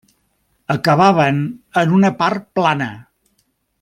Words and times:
Acabaven 0.75 1.37
en 1.83 1.93
una 1.99 2.11
part 2.23 2.49
plana. 2.61 2.89